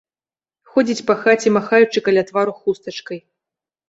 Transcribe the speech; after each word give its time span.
Ходзіць 0.71 1.03
па 1.09 1.15
хаце, 1.19 1.51
махаючы 1.57 1.99
каля 2.07 2.23
твару 2.31 2.53
хустачкай. 2.63 3.21